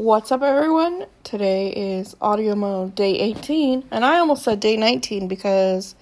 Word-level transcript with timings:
What's 0.00 0.32
up, 0.32 0.40
everyone? 0.40 1.04
Today 1.24 1.68
is 1.68 2.16
audio 2.22 2.54
mode 2.54 2.94
day 2.94 3.18
18, 3.18 3.84
and 3.90 4.02
I 4.02 4.18
almost 4.18 4.44
said 4.44 4.58
day 4.58 4.74
19 4.78 5.28
because 5.28 5.94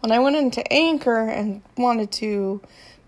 when 0.00 0.10
I 0.10 0.18
went 0.18 0.34
into 0.34 0.72
Anchor 0.72 1.28
and 1.28 1.62
wanted 1.76 2.10
to 2.14 2.60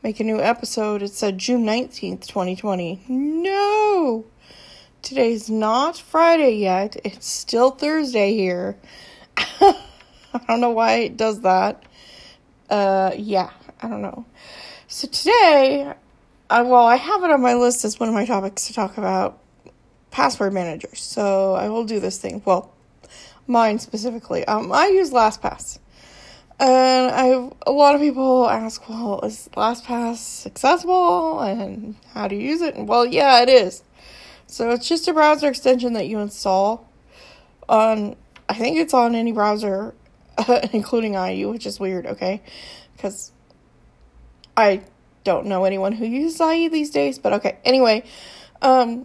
make 0.05 0.21
a 0.21 0.25
new 0.25 0.41
episode, 0.41 1.03
it 1.03 1.11
said 1.11 1.39
June 1.39 1.65
19th, 1.65 2.29
2020. 2.29 3.03
No! 3.09 4.25
Today's 5.03 5.51
not 5.51 5.99
Friday 5.99 6.59
yet, 6.59 6.95
it's 7.03 7.27
still 7.27 7.73
Thursday 7.73 8.33
here. 8.33 8.77
I 9.37 9.75
don't 10.47 10.61
know 10.61 10.71
why 10.71 10.99
it 10.99 11.17
does 11.17 11.41
that. 11.41 11.83
Uh, 12.71 13.11
yeah, 13.17 13.51
I 13.83 13.89
don't 13.89 14.01
know. 14.01 14.25
So 14.87 15.09
today, 15.09 15.93
I, 16.49 16.63
well, 16.63 16.87
I 16.87 16.95
have 16.95 17.25
it 17.25 17.33
on 17.33 17.43
my 17.43 17.55
list 17.55 17.85
as 17.85 17.99
one 17.99 18.09
of 18.09 18.15
my 18.15 18.25
topics 18.27 18.69
to 18.69 18.75
talk 18.75 18.97
about 18.97 19.41
password 20.17 20.55
managers. 20.55 21.03
So 21.03 21.53
I 21.53 21.69
will 21.69 21.85
do 21.85 22.01
this 22.01 22.17
thing. 22.17 22.41
Well, 22.47 22.73
mine 23.47 23.79
specifically. 23.79 24.47
Um, 24.47 24.73
I 24.73 24.87
use 24.87 25.11
LastPass. 25.11 25.79
And 26.59 27.11
I 27.13 27.51
a 27.67 27.71
lot 27.71 27.95
of 27.95 28.01
people 28.01 28.49
ask, 28.49 28.89
well, 28.89 29.21
is 29.21 29.51
LastPass 29.55 30.47
accessible 30.47 31.41
and 31.41 31.97
how 32.15 32.29
to 32.29 32.35
use 32.35 32.63
it? 32.63 32.77
And 32.77 32.89
well, 32.89 33.05
yeah, 33.05 33.43
it 33.43 33.51
is. 33.51 33.83
So 34.47 34.71
it's 34.71 34.89
just 34.89 35.07
a 35.07 35.13
browser 35.13 35.49
extension 35.49 35.93
that 35.93 36.09
you 36.09 36.19
install 36.19 36.89
on 37.69 38.17
I 38.49 38.55
think 38.55 38.79
it's 38.79 38.95
on 38.95 39.15
any 39.15 39.33
browser 39.33 39.95
including 40.73 41.15
IE, 41.15 41.45
which 41.45 41.67
is 41.67 41.79
weird, 41.79 42.07
okay? 42.07 42.41
Cuz 42.97 43.33
I 44.57 44.81
don't 45.25 45.45
know 45.45 45.67
anyone 45.67 45.93
who 45.93 46.07
uses 46.07 46.41
IE 46.41 46.69
these 46.69 46.89
days, 46.89 47.19
but 47.19 47.35
okay. 47.35 47.59
Anyway, 47.67 48.03
um 48.63 49.05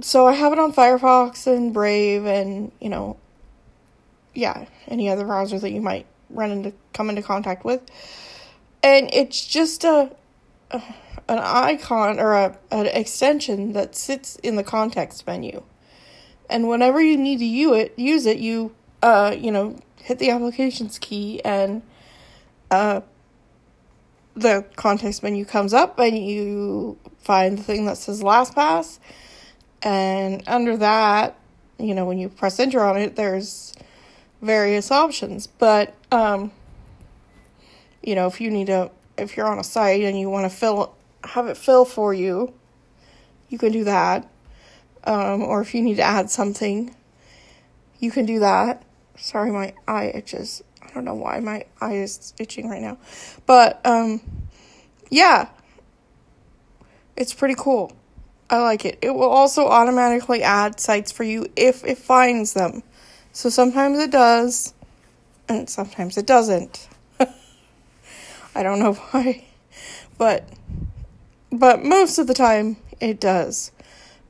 so 0.00 0.26
I 0.26 0.32
have 0.32 0.52
it 0.52 0.58
on 0.58 0.72
Firefox 0.72 1.46
and 1.46 1.72
Brave 1.72 2.24
and, 2.24 2.72
you 2.80 2.88
know, 2.88 3.16
yeah, 4.34 4.66
any 4.86 5.08
other 5.08 5.24
browser 5.24 5.58
that 5.58 5.70
you 5.70 5.80
might 5.80 6.06
run 6.30 6.50
into 6.50 6.72
come 6.92 7.08
into 7.08 7.22
contact 7.22 7.64
with. 7.64 7.82
And 8.82 9.10
it's 9.12 9.44
just 9.44 9.82
a, 9.84 10.12
an 10.70 10.82
icon 11.28 12.20
or 12.20 12.34
a 12.34 12.58
an 12.70 12.86
extension 12.86 13.72
that 13.72 13.96
sits 13.96 14.36
in 14.36 14.56
the 14.56 14.62
context 14.62 15.26
menu. 15.26 15.62
And 16.48 16.68
whenever 16.68 17.02
you 17.02 17.16
need 17.16 17.38
to 17.40 17.44
use 17.44 17.76
it, 17.76 17.98
use 17.98 18.26
it, 18.26 18.38
you 18.38 18.74
uh, 19.02 19.34
you 19.36 19.50
know, 19.50 19.76
hit 19.96 20.18
the 20.18 20.30
applications 20.30 20.98
key 20.98 21.42
and 21.44 21.82
uh 22.70 23.00
the 24.34 24.64
context 24.76 25.22
menu 25.22 25.44
comes 25.44 25.74
up 25.74 25.98
and 25.98 26.16
you 26.16 26.96
find 27.18 27.58
the 27.58 27.62
thing 27.62 27.86
that 27.86 27.96
says 27.96 28.22
LastPass 28.22 28.98
and 29.82 30.42
under 30.46 30.76
that, 30.78 31.36
you 31.78 31.94
know, 31.94 32.04
when 32.06 32.18
you 32.18 32.28
press 32.28 32.58
enter 32.58 32.80
on 32.80 32.96
it, 32.96 33.16
there's 33.16 33.74
various 34.42 34.90
options. 34.90 35.46
But, 35.46 35.94
um, 36.10 36.52
you 38.02 38.14
know, 38.14 38.26
if 38.26 38.40
you 38.40 38.50
need 38.50 38.66
to, 38.66 38.90
if 39.16 39.36
you're 39.36 39.46
on 39.46 39.58
a 39.58 39.64
site 39.64 40.02
and 40.02 40.18
you 40.18 40.30
want 40.30 40.50
to 40.50 40.56
fill, 40.56 40.94
have 41.24 41.46
it 41.46 41.56
fill 41.56 41.84
for 41.84 42.12
you, 42.12 42.52
you 43.48 43.58
can 43.58 43.72
do 43.72 43.84
that. 43.84 44.28
Um, 45.04 45.42
or 45.42 45.60
if 45.60 45.74
you 45.74 45.82
need 45.82 45.96
to 45.96 46.02
add 46.02 46.30
something, 46.30 46.94
you 47.98 48.10
can 48.10 48.26
do 48.26 48.40
that. 48.40 48.82
Sorry, 49.16 49.50
my 49.50 49.74
eye 49.86 50.12
itches. 50.14 50.62
I 50.82 50.90
don't 50.92 51.04
know 51.04 51.14
why 51.14 51.40
my 51.40 51.64
eye 51.80 51.96
is 51.96 52.34
itching 52.38 52.68
right 52.68 52.82
now. 52.82 52.98
But, 53.46 53.84
um, 53.84 54.20
yeah, 55.10 55.48
it's 57.16 57.34
pretty 57.34 57.54
cool. 57.56 57.92
I 58.50 58.58
like 58.62 58.84
it. 58.84 58.98
It 59.02 59.10
will 59.10 59.28
also 59.28 59.66
automatically 59.68 60.42
add 60.42 60.80
sites 60.80 61.12
for 61.12 61.24
you 61.24 61.46
if 61.54 61.84
it 61.84 61.98
finds 61.98 62.54
them. 62.54 62.82
So 63.32 63.50
sometimes 63.50 63.98
it 63.98 64.10
does, 64.10 64.72
and 65.48 65.68
sometimes 65.68 66.16
it 66.16 66.26
doesn't. 66.26 66.88
I 67.20 68.62
don't 68.62 68.78
know 68.78 68.94
why, 69.10 69.44
but 70.16 70.48
but 71.52 71.84
most 71.84 72.18
of 72.18 72.26
the 72.26 72.34
time 72.34 72.78
it 73.00 73.20
does. 73.20 73.70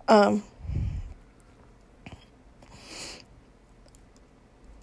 Um, 0.09 0.43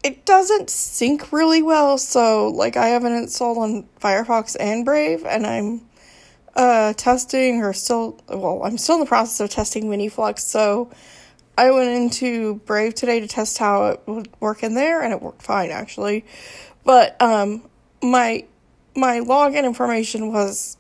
it 0.04 0.24
doesn't 0.26 0.70
sync 0.70 1.32
really 1.32 1.62
well, 1.62 1.98
so 1.98 2.48
like 2.50 2.78
I 2.78 2.88
have 2.88 3.04
it 3.04 3.12
installed 3.12 3.58
on 3.58 3.86
Firefox 4.00 4.56
and 4.60 4.86
Brave, 4.86 5.26
and 5.26 5.46
I'm 5.46 5.82
uh, 6.56 6.94
testing 6.94 7.62
or 7.62 7.74
still, 7.74 8.20
well, 8.28 8.62
I'm 8.64 8.78
still 8.78 8.96
in 8.96 9.02
the 9.02 9.08
process 9.08 9.40
of 9.40 9.50
testing 9.50 9.86
MiniFlux. 9.86 10.40
So 10.40 10.90
I 11.58 11.72
went 11.72 11.90
into 11.90 12.56
Brave 12.66 12.96
today 12.96 13.20
to 13.20 13.28
test 13.28 13.58
how 13.58 13.88
it 13.88 14.02
would 14.06 14.30
work 14.40 14.64
in 14.64 14.76
there, 14.76 15.02
and 15.02 15.14
it 15.14 15.22
worked 15.22 15.42
fine 15.42 15.72
actually. 15.72 16.26
But 16.84 17.20
um, 17.22 17.64
my 18.02 18.46
my 18.96 19.20
login 19.20 19.66
information 19.66 20.32
was 20.32 20.78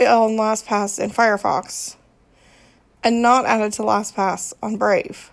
on 0.00 0.36
LastPass 0.36 1.02
in 1.02 1.10
Firefox, 1.10 1.96
and 3.02 3.22
not 3.22 3.46
added 3.46 3.72
to 3.74 3.82
LastPass 3.82 4.54
on 4.62 4.76
Brave, 4.76 5.30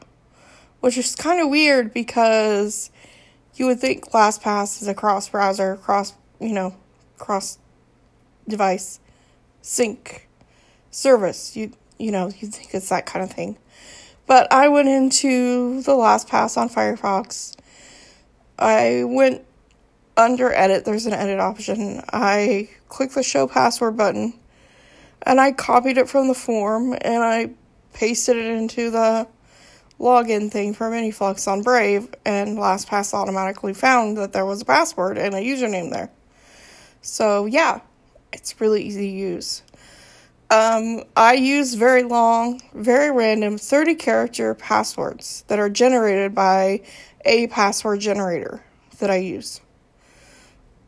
which 0.80 0.98
is 0.98 1.16
kind 1.16 1.42
of 1.42 1.50
weird 1.50 1.94
because 1.94 2.90
you 3.56 3.66
would 3.68 3.80
think 3.80 4.12
LastPass 4.12 4.82
is 4.82 4.88
a 4.88 4.94
cross 4.94 5.30
browser, 5.30 5.76
cross 5.78 6.14
you 6.40 6.54
know, 6.54 6.76
cross 7.18 7.58
device 8.48 9.00
sync 9.64 10.30
service. 10.92 11.56
You 11.56 11.72
you 11.98 12.12
know, 12.12 12.28
you 12.28 12.48
think 12.48 12.74
it's 12.74 12.90
that 12.90 13.08
kind 13.08 13.24
of 13.24 13.32
thing. 13.32 13.58
But 14.28 14.52
I 14.54 14.68
went 14.68 14.90
into 14.90 15.82
the 15.82 15.94
LastPass 15.94 16.58
on 16.58 16.70
Firefox. 16.70 17.56
I 18.60 19.04
went 19.06 19.44
under 20.16 20.54
edit, 20.54 20.86
there's 20.86 21.06
an 21.06 21.14
edit 21.14 21.40
option. 21.40 22.02
I 22.12 22.70
clicked 22.88 23.16
the 23.16 23.24
show 23.24 23.48
password 23.48 23.98
button 23.98 24.34
and 25.24 25.42
I 25.42 25.52
copied 25.52 25.98
it 25.98 26.08
from 26.08 26.28
the 26.28 26.34
form 26.34 26.94
and 27.02 27.24
I 27.24 27.52
pasted 27.94 28.38
it 28.38 28.46
into 28.46 28.92
the 28.92 29.28
login 30.00 30.52
thing 30.52 30.74
for 30.74 30.90
MiniFlux 30.90 31.48
on 31.48 31.62
Brave 31.62 32.14
and 32.26 32.58
LastPass 32.58 33.14
automatically 33.14 33.74
found 33.74 34.18
that 34.18 34.34
there 34.34 34.46
was 34.46 34.62
a 34.62 34.66
password 34.66 35.18
and 35.18 35.34
a 35.34 35.40
username 35.40 35.92
there. 35.92 36.10
So 37.02 37.46
yeah, 37.46 37.82
it's 38.34 38.60
really 38.60 38.84
easy 38.84 39.02
to 39.02 39.16
use. 39.16 39.64
Um, 40.50 41.04
I 41.16 41.34
use 41.34 41.76
very 41.76 42.04
long, 42.04 42.62
very 42.74 43.12
random 43.12 43.58
30 43.58 43.96
character 43.96 44.54
passwords 44.54 45.44
that 45.48 45.60
are 45.60 45.70
generated 45.70 46.36
by 46.36 46.82
a 47.26 47.48
password 47.48 48.02
generator 48.02 48.64
that 49.00 49.10
I 49.10 49.18
use. 49.18 49.62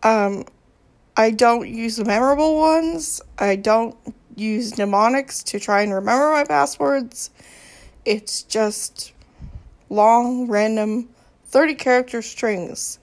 Um, 0.03 0.45
I 1.17 1.31
don't 1.31 1.67
use 1.67 1.97
memorable 1.99 2.57
ones. 2.57 3.21
I 3.39 3.55
don't 3.55 3.95
use 4.35 4.77
mnemonics 4.77 5.41
to 5.43 5.59
try 5.59 5.81
and 5.81 5.93
remember 5.93 6.31
my 6.31 6.43
passwords. 6.43 7.29
It's 8.03 8.43
just 8.43 9.13
long, 9.89 10.47
random 10.47 11.09
30 11.45 11.75
character 11.75 12.21
strings 12.21 12.99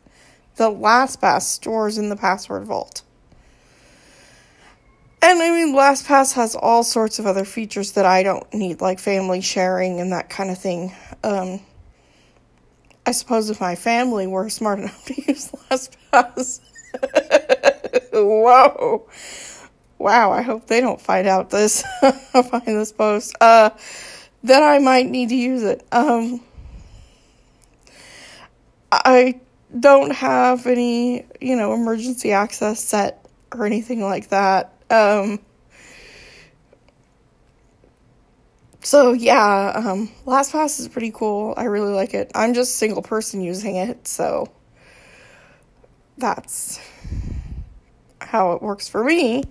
that 0.56 0.72
LastPass 0.72 1.42
stores 1.42 1.96
in 1.96 2.10
the 2.10 2.16
password 2.16 2.64
vault. 2.64 3.02
And 5.32 5.40
I 5.40 5.50
mean, 5.50 5.74
LastPass 5.74 6.34
has 6.34 6.54
all 6.54 6.84
sorts 6.84 7.18
of 7.18 7.24
other 7.24 7.46
features 7.46 7.92
that 7.92 8.04
I 8.04 8.22
don't 8.22 8.52
need, 8.52 8.82
like 8.82 8.98
family 8.98 9.40
sharing 9.40 9.98
and 9.98 10.12
that 10.12 10.28
kind 10.28 10.50
of 10.50 10.58
thing. 10.58 10.94
Um, 11.24 11.60
I 13.06 13.12
suppose 13.12 13.48
if 13.48 13.58
my 13.58 13.74
family 13.74 14.26
were 14.26 14.50
smart 14.50 14.78
enough 14.80 15.02
to 15.06 15.14
use 15.26 15.50
LastPass. 15.70 16.60
Whoa. 18.12 19.08
Wow, 19.96 20.32
I 20.32 20.42
hope 20.42 20.66
they 20.66 20.82
don't 20.82 21.00
find 21.00 21.26
out 21.26 21.48
this, 21.48 21.82
find 22.32 22.66
this 22.66 22.92
post. 22.92 23.34
Uh, 23.40 23.70
then 24.42 24.62
I 24.62 24.80
might 24.80 25.08
need 25.08 25.30
to 25.30 25.34
use 25.34 25.62
it. 25.62 25.82
Um, 25.92 26.42
I 28.92 29.40
don't 29.80 30.12
have 30.12 30.66
any, 30.66 31.24
you 31.40 31.56
know, 31.56 31.72
emergency 31.72 32.32
access 32.32 32.84
set 32.84 33.26
or 33.50 33.64
anything 33.64 34.02
like 34.02 34.28
that. 34.28 34.74
Um, 34.92 35.40
so 38.82 39.12
yeah, 39.12 39.72
um, 39.74 40.10
LastPass 40.26 40.78
is 40.80 40.88
pretty 40.88 41.10
cool. 41.10 41.54
I 41.56 41.64
really 41.64 41.92
like 41.92 42.12
it. 42.12 42.30
I'm 42.34 42.52
just 42.52 42.74
a 42.74 42.76
single 42.76 43.00
person 43.02 43.40
using 43.40 43.76
it, 43.76 44.06
so 44.06 44.52
that's 46.18 46.78
how 48.20 48.52
it 48.52 48.62
works 48.62 48.86
for 48.88 49.02
me. 49.02 49.44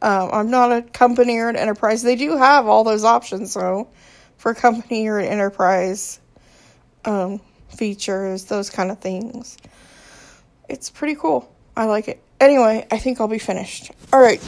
Um, 0.00 0.30
I'm 0.32 0.50
not 0.50 0.70
a 0.70 0.82
company 0.82 1.38
or 1.38 1.48
an 1.48 1.56
enterprise. 1.56 2.02
They 2.02 2.14
do 2.14 2.36
have 2.36 2.66
all 2.66 2.84
those 2.84 3.02
options, 3.02 3.54
though, 3.54 3.88
for 4.36 4.54
company 4.54 5.08
or 5.08 5.18
an 5.18 5.26
enterprise 5.26 6.20
um, 7.04 7.40
features, 7.76 8.44
those 8.44 8.70
kind 8.70 8.92
of 8.92 9.00
things. 9.00 9.56
It's 10.68 10.90
pretty 10.90 11.16
cool. 11.16 11.52
I 11.76 11.86
like 11.86 12.06
it. 12.06 12.22
Anyway, 12.44 12.86
I 12.90 12.98
think 12.98 13.22
I'll 13.22 13.26
be 13.28 13.38
finished. 13.38 13.90
All 14.12 14.20
right. 14.20 14.38